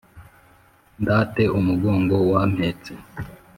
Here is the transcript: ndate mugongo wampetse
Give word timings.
ndate 1.01 1.43
mugongo 1.67 2.15
wampetse 2.31 2.91